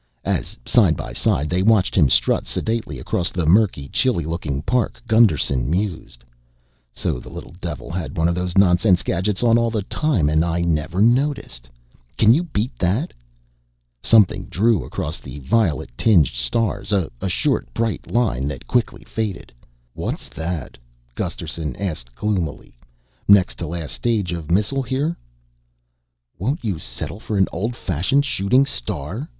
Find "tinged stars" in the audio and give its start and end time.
15.99-16.91